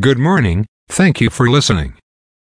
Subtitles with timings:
[0.00, 1.92] Good morning, thank you for listening.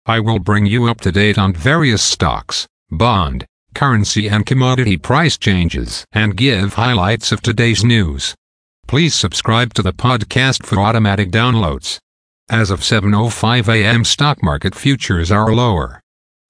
[0.06, 5.36] I will bring you up to date on various stocks, bond, currency and commodity price
[5.36, 8.36] changes and give highlights of today's news.
[8.86, 11.98] Please subscribe to the podcast for automatic downloads.
[12.48, 14.04] As of 7:05 a.m.
[14.04, 16.00] stock market futures are lower.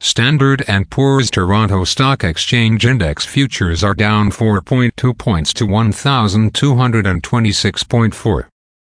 [0.01, 8.49] Standard & Poor's Toronto Stock Exchange Index futures are down 4.2 points to 1226.4.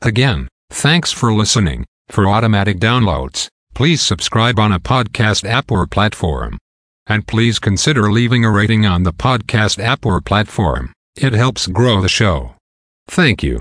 [0.00, 1.84] Again, thanks for listening.
[2.08, 6.56] For automatic downloads, please subscribe on a podcast app or platform.
[7.08, 10.92] And please consider leaving a rating on the podcast app or platform.
[11.16, 12.54] It helps grow the show.
[13.08, 13.60] Thank you.